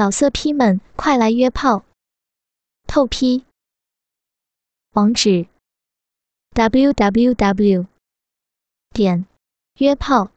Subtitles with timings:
[0.00, 1.84] 老色批们，快来约炮！
[2.86, 3.44] 透批。
[4.92, 5.46] 网址
[6.54, 7.86] ：w w w
[8.94, 9.26] 点
[9.74, 10.30] 约炮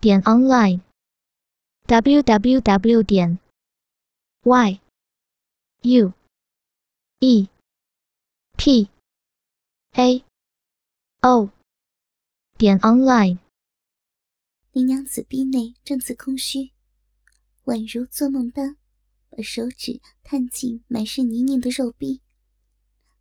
[0.00, 0.80] 点 online
[1.86, 3.40] w w w 点
[4.44, 4.80] y
[5.80, 6.12] u
[7.18, 7.48] e
[8.56, 8.88] p
[9.94, 10.24] a
[11.22, 11.50] o
[12.56, 13.38] 点 online。
[14.70, 16.70] 林娘子逼内正自空虚。
[17.64, 18.76] 宛如做梦般，
[19.30, 22.20] 把手指探进满是泥泞的肉壁，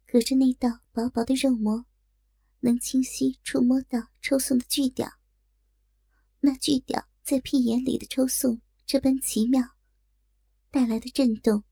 [0.08, 1.86] 隔着那道薄薄的肉膜，
[2.62, 5.08] 能清晰触摸到抽送的巨屌。
[6.40, 9.64] 那巨屌在屁眼里的抽送这般奇妙，
[10.72, 11.64] 带来的震动，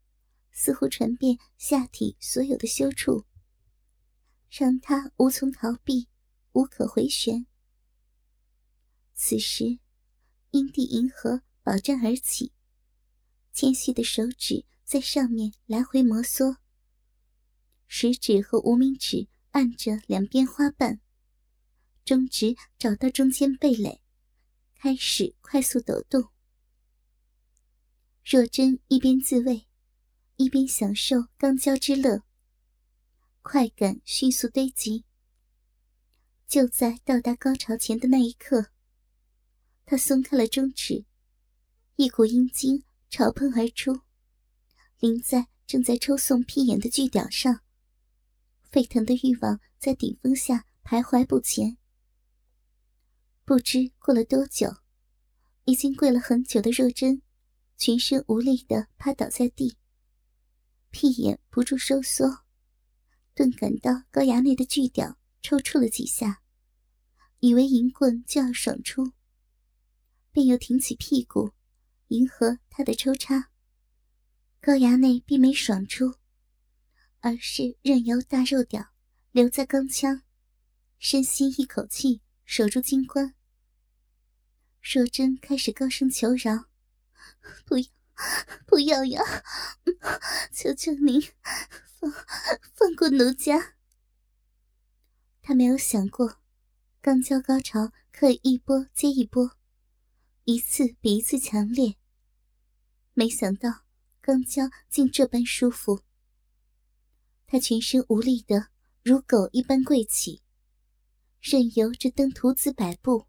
[0.52, 3.26] 似乎传遍下体所有的羞处，
[4.48, 6.08] 让他无从逃避，
[6.52, 7.48] 无可回旋。
[9.16, 9.80] 此时，
[10.52, 12.54] 阴蒂银河饱胀而起。
[13.52, 16.57] 纤细的手指在上面来回摩挲，
[17.87, 21.01] 食指和无名指按着两边花瓣，
[22.05, 24.01] 中指找到中间蓓蕾，
[24.76, 26.29] 开始快速抖动。
[28.24, 29.68] 若真一边自慰，
[30.37, 32.24] 一边享受肛交之乐，
[33.41, 35.04] 快感迅速堆积。
[36.48, 38.71] 就在到达高潮前的那一刻，
[39.85, 41.05] 他松开了中指，
[41.96, 42.84] 一股阴茎。
[43.10, 44.02] 朝喷而出，
[44.99, 47.62] 淋在正在抽送屁眼的巨屌上。
[48.71, 51.77] 沸腾的欲望在顶峰下徘徊不前。
[53.46, 54.77] 不知过了多久，
[55.65, 57.24] 已经跪了很久的若真，
[57.77, 59.76] 全身无力的趴倒在地，
[60.91, 62.43] 屁眼不住收缩，
[63.34, 66.44] 顿感到高衙内的巨屌抽搐了几下，
[67.40, 69.13] 以为银棍就要爽出，
[70.31, 71.52] 便又挺起屁股。
[72.09, 73.50] 迎合他的抽插，
[74.59, 76.16] 高衙内并没爽出，
[77.19, 78.90] 而是任由大肉屌
[79.31, 80.24] 留在钢枪，
[80.97, 83.36] 深吸一口气，守住金冠。
[84.81, 86.66] 若真开始高声求饶
[87.64, 87.86] ：“不要，
[88.66, 89.22] 不要呀！
[90.52, 91.22] 求求您
[92.00, 92.12] 放
[92.74, 93.76] 放过奴家。”
[95.44, 96.41] 他没有想过，
[97.02, 99.56] 刚交高潮可以一波接一波，
[100.46, 101.99] 一次比一次强烈。
[103.19, 103.81] 没想到
[104.22, 106.03] 刚交竟这般舒服，
[107.46, 108.69] 他全身无力的
[109.03, 110.41] 如狗一般跪起，
[111.41, 113.28] 任由这登徒子摆布。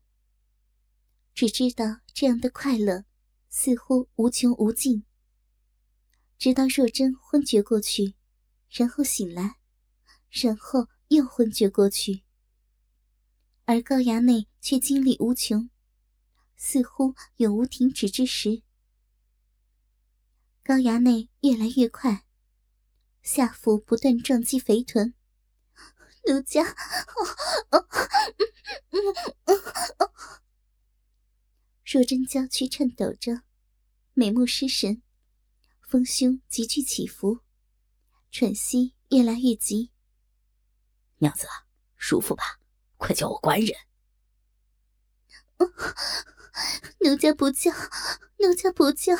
[1.34, 3.04] 只知道这样的快乐
[3.48, 5.02] 似乎无穷无尽，
[6.38, 8.14] 直到若真昏厥过去，
[8.68, 9.56] 然后醒来，
[10.30, 12.22] 然后又昏厥过去，
[13.64, 15.68] 而高衙内却精力无穷，
[16.54, 18.62] 似乎永无停止之时。
[20.70, 22.24] 高衙内越来越快，
[23.22, 25.14] 下腹不断撞击肥臀。
[26.28, 26.76] 奴家，
[31.84, 33.42] 若真娇躯颤抖着，
[34.12, 35.02] 美目失神，
[35.80, 37.40] 丰胸急剧起伏，
[38.30, 39.90] 喘息越来越急。
[41.18, 41.48] 娘子，
[41.96, 42.60] 舒服吧？
[42.96, 43.74] 快叫我官人。
[47.00, 47.72] 奴家不叫，
[48.38, 49.16] 奴家不叫，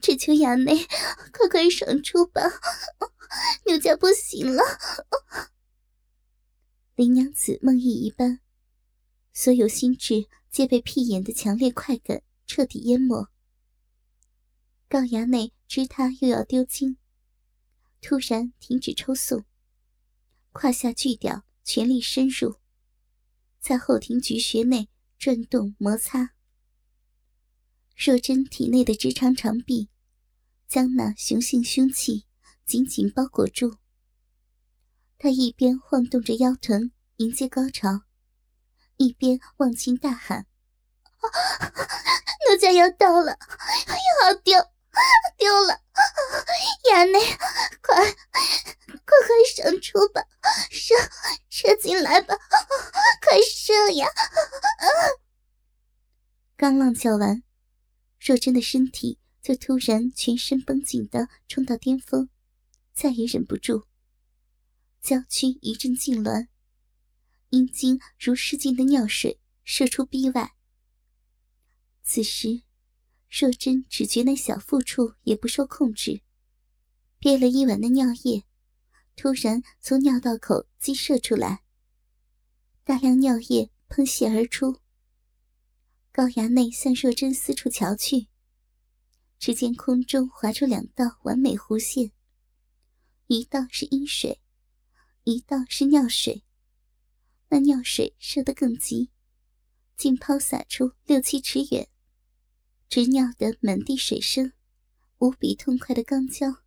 [0.00, 0.86] 只求衙内
[1.32, 2.42] 快快爽出吧！
[3.66, 4.62] 奴家不行了。
[6.94, 8.40] 林娘子梦呓一般，
[9.32, 13.28] 所有心智皆被屁眼的强烈快感彻底淹没。
[14.88, 16.96] 高衙内知他又要丢精，
[18.00, 19.44] 突然停止抽送，
[20.52, 22.56] 胯下巨屌全力深入，
[23.60, 24.88] 在后庭菊穴内。
[25.20, 26.30] 转动摩擦，
[28.02, 29.90] 若真体内的直肠长臂
[30.66, 32.24] 将那雄性凶器
[32.64, 33.76] 紧紧包裹住。
[35.18, 38.04] 他一边晃动着腰臀迎接高潮，
[38.96, 40.46] 一边忘情大喊
[42.48, 43.36] ：“奴家要到了，
[44.22, 44.58] 要丢，
[45.36, 45.82] 丢了！
[46.90, 47.20] 亚内，
[47.82, 50.24] 快，快快上出吧，
[50.70, 50.94] 射，
[51.50, 52.34] 射进来吧，
[53.20, 54.08] 快射呀！”
[56.56, 57.42] 刚浪叫完，
[58.20, 62.28] 若真的身体就突然全身绷紧的冲到巅峰，
[62.92, 63.86] 再也忍不住，
[65.00, 66.48] 娇躯一阵痉挛，
[67.48, 70.52] 阴茎如失禁的尿水射出逼外。
[72.02, 72.62] 此时，
[73.30, 76.20] 若真只觉那小腹处也不受控制，
[77.18, 78.44] 憋了一晚的尿液，
[79.16, 81.62] 突然从尿道口激射出来，
[82.84, 84.80] 大量尿液喷泻而出。
[86.20, 88.28] 高衙内向若真四处瞧去，
[89.38, 92.12] 只见空中划出两道完美弧线，
[93.26, 94.38] 一道是阴水，
[95.24, 96.44] 一道是尿水。
[97.48, 99.08] 那尿水射得更急，
[99.96, 101.88] 竟抛洒出六七尺远，
[102.90, 104.52] 直尿得满地水声。
[105.20, 106.62] 无比痛快的肛交，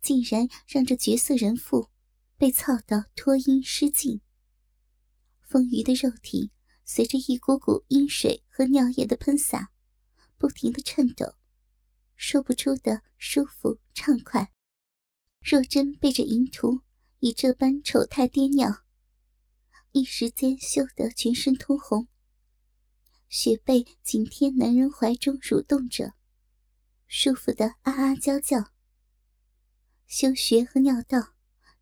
[0.00, 1.90] 竟然让这绝色人妇
[2.36, 4.20] 被操到脱阴失禁。
[5.40, 6.52] 丰腴的肉体
[6.88, 9.72] 随着一股股阴水和尿液的喷洒，
[10.38, 11.34] 不停的颤抖，
[12.14, 14.52] 说不出的舒服畅快。
[15.40, 16.82] 若真被这淫徒
[17.18, 18.84] 以这般丑态跌尿，
[19.90, 22.06] 一时间羞得全身通红，
[23.28, 26.14] 雪背紧贴男人怀中蠕动着。
[27.08, 28.72] 舒服的啊啊娇叫，
[30.06, 31.34] 修穴和尿道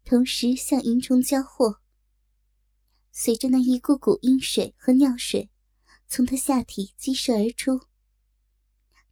[0.03, 1.84] 同时向银虫交货。
[3.17, 5.49] 随着那一股股阴水和尿水
[6.09, 7.87] 从他下体激射而出，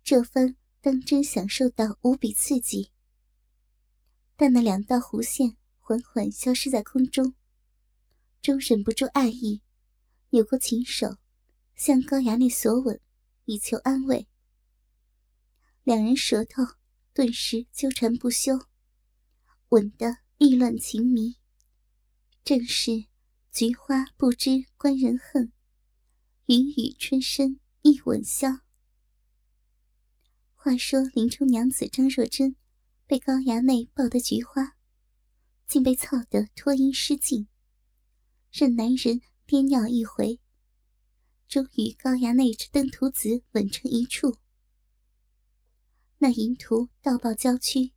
[0.02, 2.90] 这番当真享受到无比刺激。
[4.34, 7.34] 但那两道弧线缓缓消失在空中，
[8.42, 9.62] 终忍不住爱意，
[10.30, 11.18] 扭过琴手
[11.76, 13.00] 向高衙内索吻，
[13.44, 14.26] 以求安慰。
[15.84, 16.64] 两人舌头
[17.14, 18.58] 顿时纠缠不休，
[19.68, 21.36] 吻得意乱情迷，
[22.42, 23.06] 正是
[23.52, 25.52] 菊花不知关人恨，
[26.46, 28.48] 云雨春深一吻消。
[30.54, 32.56] 话说林冲娘子张若珍
[33.06, 34.78] 被高衙内抱得菊花，
[35.68, 37.46] 竟被操得脱衣失禁，
[38.50, 40.40] 任男人颠尿一回，
[41.46, 44.38] 终于高衙内之登徒子吻成一处。
[46.16, 47.92] 那淫徒道报娇躯，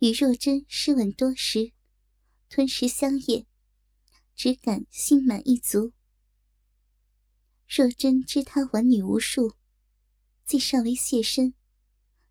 [0.00, 1.70] 与若真湿吻多时，
[2.48, 3.46] 吞食香液，
[4.34, 5.92] 只感心满意足。
[7.66, 9.54] 若真知他玩女无数，
[10.44, 11.54] 既尚未现身，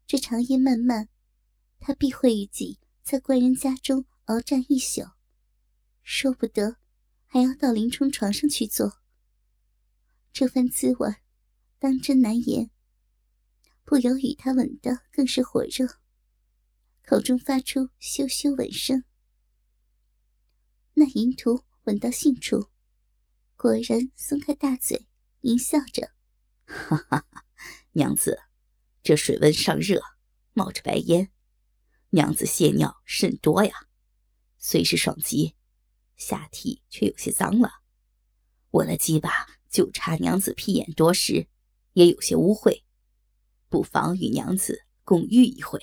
[0.06, 1.10] 这长夜漫漫，
[1.80, 5.12] 他必会与己在官人家中鏖战一宿，
[6.02, 6.78] 说不得
[7.26, 9.02] 还要到林冲床上去做。
[10.32, 11.16] 这番滋味，
[11.80, 12.70] 当真难言。
[13.84, 16.00] 不由与他吻的更是火热，
[17.04, 19.04] 口中发出羞羞吻声。
[20.94, 22.70] 那淫徒吻到性处，
[23.56, 25.08] 果然松开大嘴，
[25.42, 26.12] 淫笑着
[26.66, 27.46] ：“哈哈哈，
[27.92, 28.40] 娘子，
[29.04, 30.02] 这水温尚热，
[30.54, 31.32] 冒着白烟，
[32.12, 33.74] 娘子泄尿甚多呀。
[34.58, 35.56] 虽是爽极，
[36.16, 37.82] 下体却有些脏了。
[38.72, 39.30] 我的鸡巴
[39.70, 41.48] 就差娘子屁眼多时，
[41.94, 42.84] 也有些污秽。”
[43.68, 45.82] 不妨与娘子共浴一回。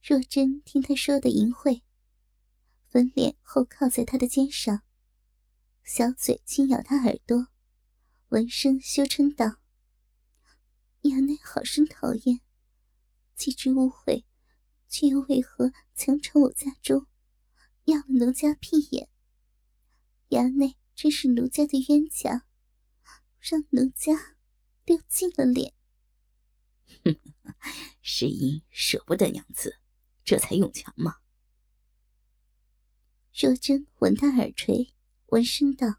[0.00, 1.82] 若真听他说的淫秽，
[2.92, 4.82] 粉脸后靠在他的肩上，
[5.82, 7.48] 小嘴轻咬他耳朵，
[8.28, 9.56] 闻声羞嗔道
[11.00, 12.42] ：“衙内好生讨厌，
[13.34, 14.24] 既知污秽，
[14.90, 17.06] 却又为何强闯我家中，
[17.84, 19.08] 要了奴家屁眼？
[20.28, 22.44] 衙内真是奴家的冤家，
[23.40, 24.36] 让奴家……”
[24.84, 25.72] 丢尽了脸，
[27.04, 27.16] 哼，
[28.02, 29.78] 是因舍不得娘子，
[30.24, 31.18] 这才用强吗？
[33.34, 34.94] 若真吻他耳垂，
[35.26, 35.96] 闻声道：“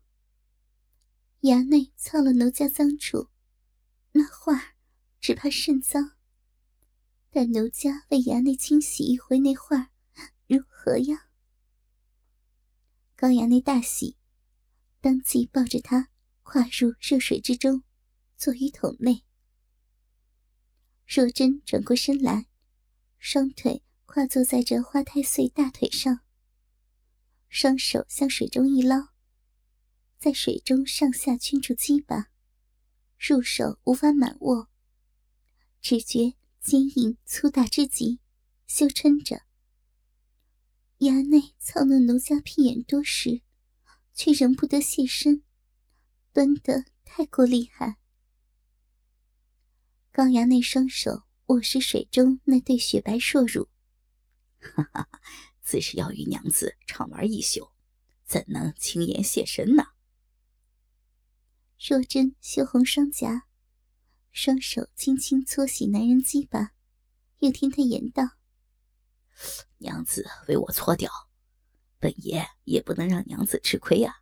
[1.42, 3.30] 衙内操了奴家脏处，
[4.12, 4.76] 那画
[5.20, 6.16] 只怕甚脏。
[7.32, 9.92] 待奴家为衙内清洗一回那画，
[10.48, 11.30] 如何呀？”
[13.16, 14.18] 高衙内大喜，
[15.02, 16.10] 当即抱着他
[16.44, 17.84] 跨入热水之中。
[18.36, 19.24] 坐于桶内，
[21.08, 22.48] 若真转过身来，
[23.18, 26.20] 双腿跨坐在这花太岁大腿上，
[27.56, 29.10] 双手向水中一捞，
[30.18, 32.32] 在水中上下圈住鸡巴，
[33.20, 34.70] 入手无法满握，
[35.80, 38.20] 只觉坚硬粗大之极，
[38.66, 39.44] 羞嗔着。
[40.98, 43.44] 衙内操弄奴家屁眼多时，
[44.16, 45.44] 却仍不得现身，
[46.32, 47.98] 端得太过厉害。
[50.12, 53.70] 高衙内双手握实水中那对雪白硕乳，
[54.60, 55.08] 哈哈，
[55.64, 57.72] 自是要与娘子畅玩一宿，
[58.26, 59.86] 怎能轻言现身呢？
[61.80, 63.48] 若真羞红双颊，
[64.32, 66.74] 双手轻轻搓洗男人鸡巴，
[67.40, 68.24] 又听他言道
[69.80, 71.12] ：“娘子为我搓掉，
[72.00, 74.16] 本爷也不能让娘子吃亏啊，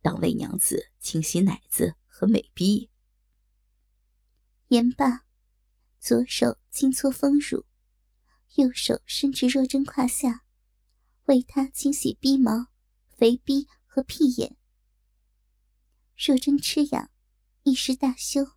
[0.00, 2.90] 当为娘子清洗奶子和美臂。”
[4.68, 5.24] 言罢，
[6.00, 7.64] 左手轻搓丰乳，
[8.54, 10.44] 右手伸至若真胯下，
[11.24, 12.68] 为她清洗逼毛、
[13.16, 14.56] 肥逼和屁眼。
[16.16, 17.10] 若真吃痒，
[17.64, 18.52] 一时大羞，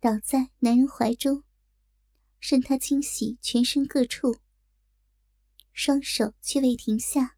[0.00, 1.42] 倒在男人怀中，
[2.38, 4.36] 任他清洗全身各处。
[5.72, 7.36] 双手却未停下，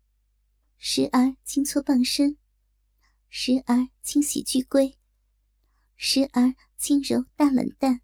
[0.76, 2.36] 时而轻搓傍身，
[3.28, 4.98] 时而清洗巨龟，
[5.96, 8.00] 时而轻揉大冷蛋。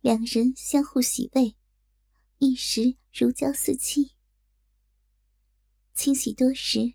[0.00, 1.56] 两人相互洗慰，
[2.44, 4.16] 一时如胶似漆。
[5.94, 6.94] 清洗多时，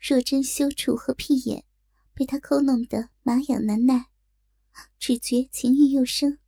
[0.00, 1.64] 若真羞处和屁眼
[2.12, 4.06] 被他抠弄得麻痒难耐，
[4.98, 6.40] 只觉情欲又生，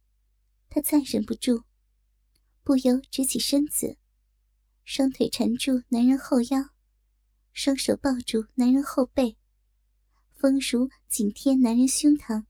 [0.68, 1.62] 他再忍不住，
[2.64, 3.96] 不由直起身子，
[4.84, 6.70] 双腿缠住男人后腰，
[7.52, 9.36] 双手抱住男人后背，
[10.32, 12.46] 丰乳紧贴男人胸膛，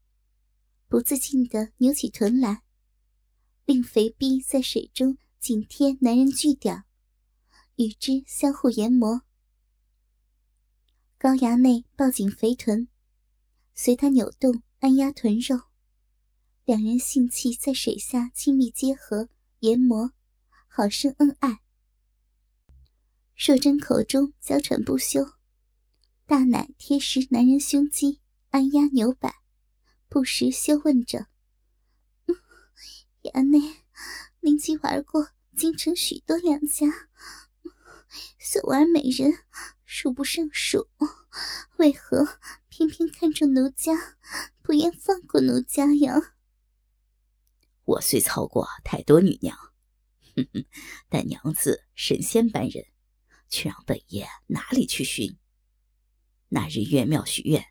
[0.88, 2.62] 不自禁地扭起臀来，
[3.66, 6.84] 令肥逼在水中紧贴男人巨屌。
[7.76, 9.22] 与之相互研磨，
[11.16, 12.88] 高衙内抱紧肥臀，
[13.74, 15.62] 随他扭动按压臀肉，
[16.66, 19.30] 两人性器在水下亲密结合
[19.60, 20.12] 研磨，
[20.68, 21.62] 好生恩爱。
[23.34, 25.24] 若真口中娇喘不休，
[26.26, 28.20] 大奶贴实男人胸肌
[28.50, 29.36] 按压扭摆，
[30.06, 31.28] 不时羞问着
[33.24, 33.84] ：“衙内，
[34.40, 36.86] 您既玩过京城许多良家。”
[38.40, 39.32] 所玩美人
[39.84, 40.88] 数不胜数，
[41.76, 44.16] 为何偏偏看中奴家，
[44.62, 46.34] 不愿放过奴家呀？
[47.84, 49.56] 我虽操过太多女娘，
[51.08, 52.86] 但娘子神仙般人，
[53.48, 55.38] 却让本爷哪里去寻？
[56.48, 57.64] 那日月庙许愿，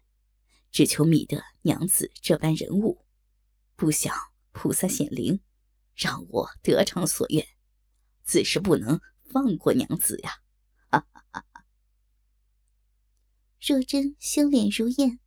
[0.71, 3.05] 只求觅得娘子这般人物，
[3.75, 4.15] 不想
[4.53, 5.41] 菩萨显灵，
[6.00, 7.46] 让我得偿所愿，
[8.24, 9.00] 自是不能。
[9.32, 10.41] 放过娘子呀！
[10.89, 11.46] 哈哈
[13.62, 15.20] 若真羞脸如燕，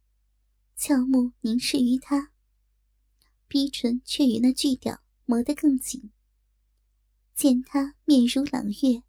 [0.74, 2.32] 俏目凝视于他，
[3.46, 6.10] 逼唇却与那巨屌磨得更紧。
[7.32, 9.04] 见他面如朗月，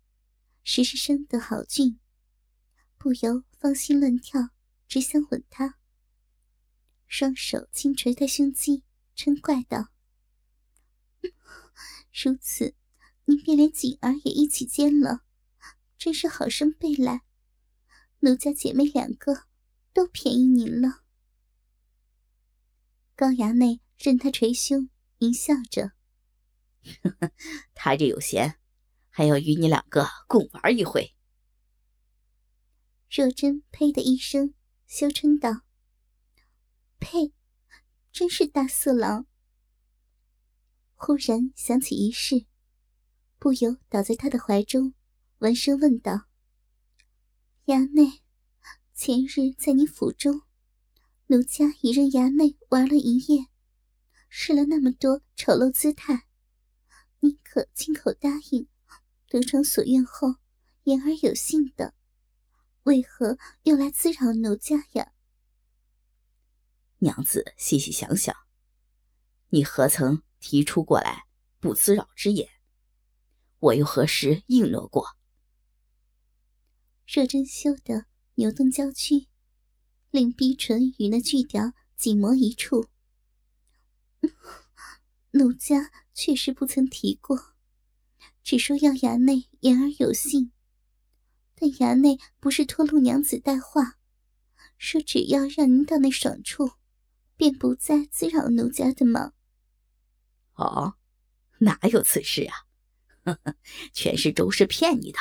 [0.63, 2.00] 时时生得好俊，
[3.00, 4.50] 不由芳心乱跳，
[4.88, 5.79] 只想吻他。
[7.08, 8.84] 双手轻捶他胸肌，
[9.15, 9.88] 嗔怪道
[12.11, 12.75] ：“如此。”
[13.25, 15.21] 您便连锦儿也一起奸了，
[15.97, 17.21] 真是好生背来。
[18.19, 19.45] 奴家姐妹两个
[19.93, 21.03] 都便宜您了。
[23.15, 24.89] 高衙内任他捶胸，
[25.19, 25.93] 淫笑着
[27.73, 28.59] ：“他日有闲，
[29.09, 31.15] 还要与你两个共玩一回。”
[33.09, 34.53] 若真呸的一声，
[34.85, 35.61] 羞嗔道
[36.99, 37.33] ：“呸！
[38.11, 39.27] 真是大色狼。”
[41.05, 42.45] 忽然想起一事。
[43.38, 44.93] 不由倒在他的怀中，
[45.39, 46.27] 闻声问道
[47.67, 48.22] ：“衙内，
[48.93, 50.43] 前日在你府中，
[51.27, 53.48] 奴家已任衙内玩了一夜，
[54.29, 56.25] 试了那么多丑陋姿态，
[57.19, 58.69] 你可亲口答应，
[59.27, 60.36] 得偿所愿后
[60.83, 61.93] 言而有信的？
[62.83, 65.12] 为何又来滋扰奴家呀？”
[67.00, 68.33] 娘子细细想想，
[69.50, 71.23] 你何曾提出过来
[71.62, 72.50] 不滋扰之言？
[73.59, 75.15] 我又何时应诺过？
[77.07, 79.27] 若真羞得扭动娇躯，
[80.12, 82.89] 令逼唇与那巨雕紧磨一处。
[85.31, 87.55] 奴家确实不曾提过，
[88.43, 90.51] 只说要衙内言而有信。
[91.55, 93.97] 但衙内不是托陆娘子带话，
[94.77, 96.71] 说只要让您到那爽处，
[97.38, 99.31] 便不再滋扰奴家的吗？
[100.55, 100.95] 哦，
[101.60, 102.55] 哪有此事啊？
[103.24, 103.55] 呵呵，
[103.93, 105.19] 全是周氏骗你的。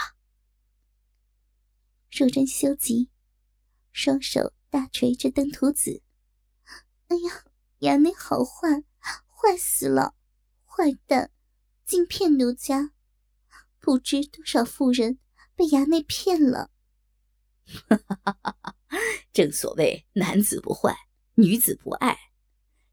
[2.10, 3.08] 若真羞极，
[3.92, 6.02] 双手大捶着登徒子。
[7.08, 7.44] 哎呀，
[7.80, 8.84] 衙内好坏，
[9.28, 10.14] 坏死了！
[10.64, 11.30] 坏蛋，
[11.84, 12.92] 竟骗奴家，
[13.78, 15.18] 不知多少妇人
[15.54, 16.70] 被衙内骗了。
[17.88, 18.76] 哈哈！
[19.32, 20.94] 正所谓男子不坏，
[21.34, 22.18] 女子不爱。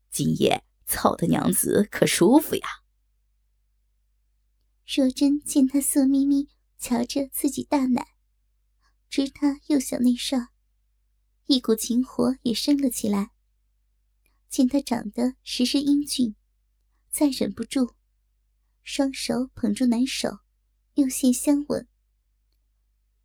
[0.09, 2.67] 今夜操的娘子可舒服呀！
[4.87, 8.15] 若真见他色眯眯瞧着自己大奶，
[9.07, 10.37] 知他又想内少，
[11.45, 13.29] 一股情火也升了起来。
[14.49, 16.35] 见他长得时时英俊，
[17.11, 17.93] 再忍不住，
[18.81, 20.39] 双手捧住男手，
[20.95, 21.87] 又现相吻。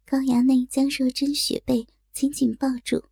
[0.04, 3.08] 高衙内将若真雪背紧紧抱住，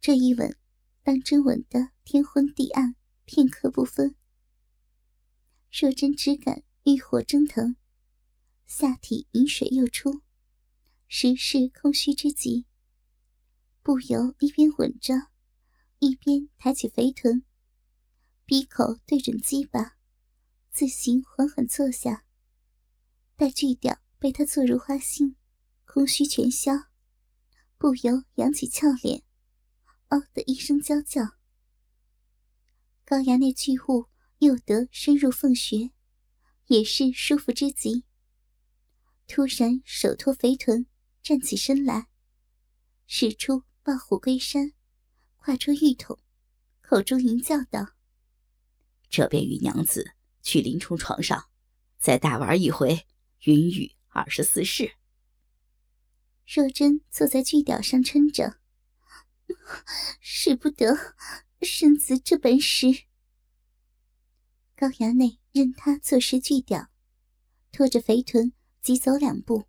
[0.00, 0.56] 这一吻，
[1.04, 4.14] 当真吻得天昏地暗，片刻不分。
[5.70, 6.64] 若真只感。
[6.84, 7.76] 欲火蒸腾，
[8.66, 10.22] 下体饮水又出，
[11.06, 12.66] 实是空虚之极。
[13.84, 15.14] 不由一边吻着，
[16.00, 17.44] 一边抬起肥臀，
[18.44, 19.96] 鼻口对准鸡巴，
[20.72, 22.24] 自行缓缓坐下。
[23.36, 25.36] 待锯掉被他坐入花心，
[25.84, 26.72] 空虚全消，
[27.78, 29.22] 不由扬起俏脸，
[30.08, 31.36] 嗷的一声娇叫。
[33.12, 35.90] 高衙内巨物又得深入凤穴，
[36.68, 38.06] 也是舒服之极。
[39.26, 40.86] 突然手托肥臀，
[41.22, 42.06] 站起身来，
[43.06, 44.72] 使出抱虎归山，
[45.36, 46.20] 跨出浴桶，
[46.80, 47.92] 口中吟叫道
[49.10, 51.50] ：“这便与娘子去林冲床上，
[51.98, 53.06] 再大玩一回
[53.40, 54.94] 云雨二十四式。”
[56.48, 58.58] 若真坐在巨屌上撑着，
[60.18, 60.96] 使不得
[61.64, 63.04] 身子这本事。
[64.76, 66.88] 高衙内任他坐实巨屌，
[67.70, 68.52] 拖着肥臀。
[68.82, 69.68] 急走两步，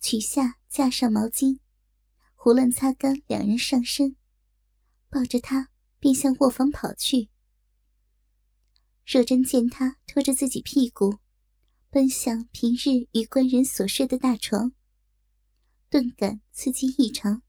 [0.00, 1.58] 取下架上毛巾，
[2.34, 4.16] 胡乱擦干两人上身，
[5.10, 5.68] 抱着他
[6.00, 7.28] 便向卧房跑去。
[9.04, 11.18] 若真见他拖着自己屁股，
[11.90, 14.72] 奔向平日与官人所睡的大床，
[15.90, 17.42] 顿感刺激异常，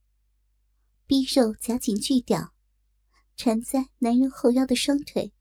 [1.07, 2.53] 逼肉夹紧巨屌，
[3.35, 5.33] 缠在男人后腰的双腿，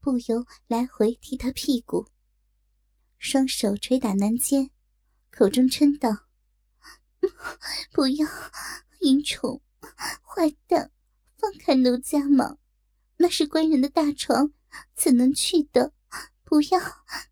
[0.00, 2.06] 不由来回踢他屁股。
[3.18, 4.70] 双手捶打南肩，
[5.30, 6.26] 口中嗔道
[7.90, 8.28] ：“不要，
[9.00, 9.60] 淫虫，
[10.22, 10.92] 坏蛋，
[11.36, 12.58] 放开奴家嘛！
[13.16, 14.52] 那是官人的大床，
[14.94, 15.92] 怎能去的？
[16.44, 16.78] 不要，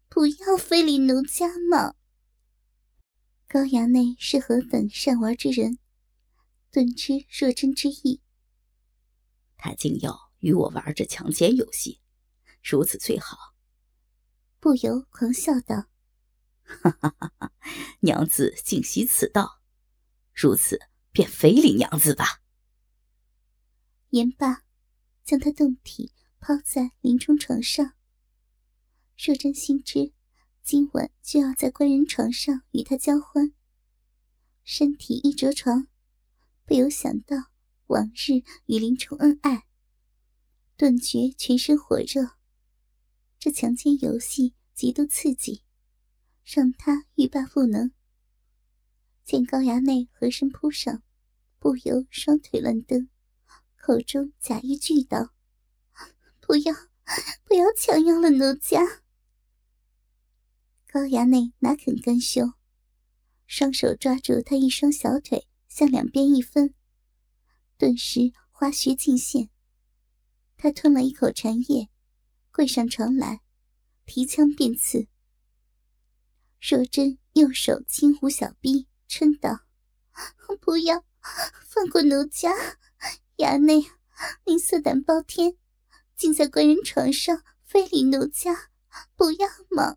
[0.08, 1.94] 不要非礼奴家嘛！”
[3.46, 5.78] 高衙内是何等善玩之人，
[6.72, 8.20] 顿知若真之意。
[9.64, 11.98] 他竟要与我玩这强奸游戏，
[12.62, 13.54] 如此最好。
[14.60, 15.86] 不由狂笑道
[16.60, 17.52] ：“哈哈哈哈
[18.00, 19.62] 娘子竟习此道，
[20.34, 20.78] 如此
[21.12, 22.42] 便非礼娘子吧。”
[24.12, 24.64] 言罢，
[25.24, 27.94] 将他胴体抛在林冲床上。
[29.16, 30.12] 若真心知
[30.62, 33.54] 今晚就要在官人床上与他交欢，
[34.62, 35.88] 身体一着床，
[36.66, 37.53] 不由想到
[37.94, 39.66] 往日与林冲恩爱，
[40.76, 42.32] 顿觉全身火热。
[43.38, 45.62] 这强奸游戏极度刺激，
[46.44, 47.92] 让他欲罢不能。
[49.22, 51.04] 见高衙内合身扑上，
[51.60, 53.08] 不由双腿乱蹬，
[53.76, 55.32] 口中假意拒道
[56.42, 56.74] ：“不要，
[57.44, 58.80] 不要强要了奴家。”
[60.90, 62.54] 高衙内哪肯甘休，
[63.46, 66.74] 双手抓住他一双小腿，向两边一分，
[67.76, 69.50] 顿时花穴尽现。
[70.56, 71.90] 他吞了一口禅液。
[72.56, 73.40] 跪上床来，
[74.06, 75.08] 提枪便刺。
[76.60, 79.64] 若真右手轻抚小臂，嗔道
[80.62, 81.04] ：“不要，
[81.66, 82.52] 放过奴家！
[83.38, 83.84] 衙内，
[84.46, 85.56] 您色胆包天，
[86.14, 88.70] 竟在官人床上非礼奴家，
[89.16, 89.96] 不要吗？”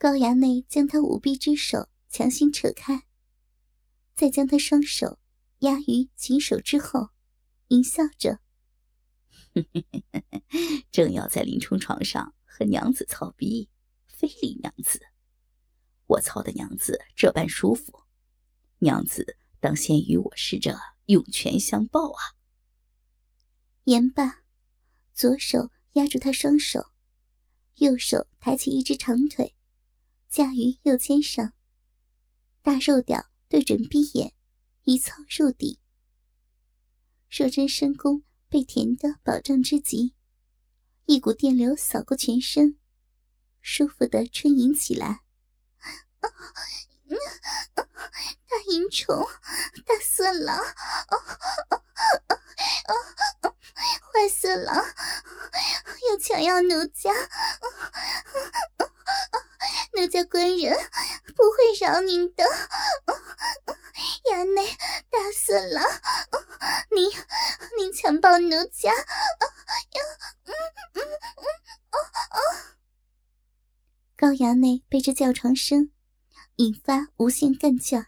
[0.00, 3.02] 高衙内将他舞臂之手强行扯开，
[4.14, 5.18] 再将他双手
[5.64, 7.08] 压于锦手之后，
[7.68, 8.38] 淫笑着。
[10.92, 13.70] 正要在林冲床上和娘子操逼，
[14.06, 15.00] 非礼娘子。
[16.06, 18.04] 我操的娘子这般舒服，
[18.80, 22.36] 娘子当先与我试着涌泉相报啊！
[23.84, 24.42] 言罢，
[25.14, 26.90] 左手压住他双手，
[27.76, 29.54] 右手抬起一只长腿，
[30.28, 31.54] 架于右肩上，
[32.60, 34.34] 大肉屌对准逼眼，
[34.84, 35.80] 一操入底。
[37.28, 38.22] 若真深宫。
[38.46, 40.14] 被甜的饱胀之极，
[41.06, 42.78] 一股电流扫过全身，
[43.60, 45.22] 舒服的呻吟起来。
[47.74, 47.84] 大
[48.68, 49.26] 淫虫，
[49.84, 50.56] 大色狼，
[54.12, 54.76] 坏色狼，
[56.08, 57.10] 又强要奴家，
[59.96, 60.74] 奴家官人
[61.36, 62.44] 不会饶您的。
[64.30, 64.66] 衙内，
[65.10, 65.84] 大色狼，
[66.94, 67.10] 您
[67.78, 68.92] 您强暴奴家，
[74.16, 75.90] 高衙内被这叫床声
[76.56, 78.06] 引发无限干劲儿，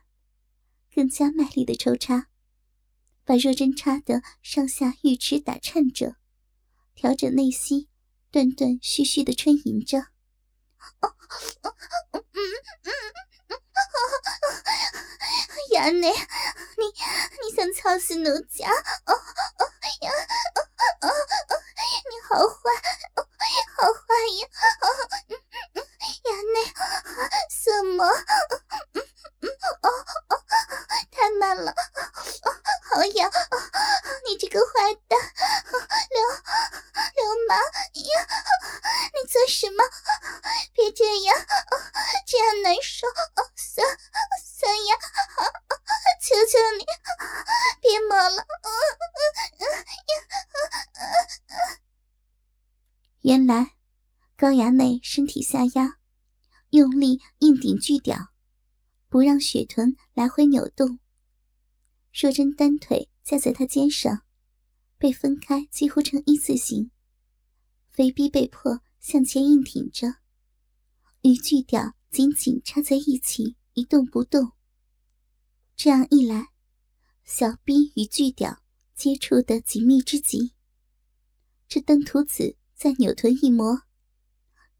[0.94, 2.28] 更加卖力的抽插，
[3.24, 6.16] 把若针插得上下玉池打颤着，
[6.94, 7.88] 调整内息，
[8.30, 10.15] 断断续续的呻吟着。
[15.72, 16.14] 衙内，你
[17.42, 18.68] 你想操死奴家？
[19.06, 19.14] 哦哦
[20.00, 20.10] 呀！
[20.54, 20.60] 哦
[21.02, 21.04] 哦，
[22.08, 22.54] 你好坏，
[23.76, 23.98] 好坏
[24.40, 24.42] 呀！
[24.80, 24.86] 哦，
[26.24, 26.56] 衙内，
[27.50, 28.04] 什么？
[28.06, 28.08] 哦
[30.28, 30.30] 哦，
[31.10, 31.70] 太慢了！
[31.70, 31.74] 哦，
[32.90, 33.30] 好痒！
[34.26, 35.18] 你这个坏蛋，
[36.10, 36.20] 留
[53.46, 53.76] 来
[54.36, 55.98] 高衙内身体下压，
[56.70, 58.32] 用力硬顶巨屌，
[59.08, 60.98] 不让雪臀来回扭动。
[62.12, 64.22] 若真单腿架在他肩上，
[64.98, 66.90] 被分开几乎成一字形。
[67.92, 70.16] 肥逼被迫向前硬挺着，
[71.22, 74.52] 与巨屌紧紧插在一起，一动不动。
[75.76, 76.48] 这样一来，
[77.24, 78.62] 小逼与巨屌
[78.94, 80.52] 接触的紧密之极。
[81.68, 83.82] 这登徒子再扭臀一磨，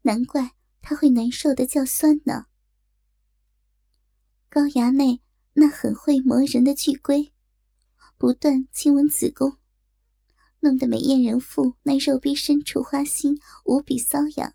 [0.03, 2.45] 难怪他会难受的叫酸呢。
[4.49, 5.21] 高衙内
[5.53, 7.33] 那很会磨人的巨龟，
[8.15, 9.57] 不断亲吻子宫。
[10.59, 14.53] 弄得美艳人妇那肉逼深处花心无比瘙痒，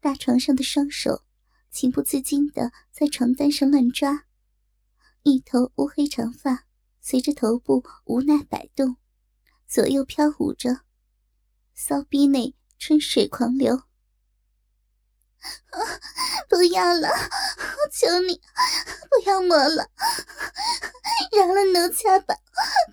[0.00, 1.24] 大床上的双手
[1.70, 4.26] 情不自禁的在床单上乱抓，
[5.22, 6.66] 一头乌黑长发
[7.00, 8.96] 随着头部无奈摆动，
[9.66, 10.83] 左右飘舞着，
[11.74, 13.82] 骚逼内春水狂流。
[16.48, 18.40] 不要了，我求你
[19.10, 19.90] 不要摸了，
[21.36, 22.34] 饶了奴家吧，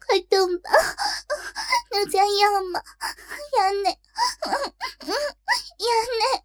[0.05, 0.69] 快动吧，
[1.91, 2.81] 奴家要吗？
[3.57, 3.99] 衙内，
[5.77, 5.85] 衙
[6.19, 6.43] 内。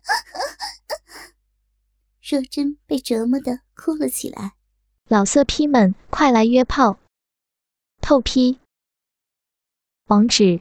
[2.22, 4.52] 若真被折磨的哭了起来。
[5.08, 6.98] 老色批们，快来约炮！
[8.00, 8.60] 透批。
[10.06, 10.60] 网址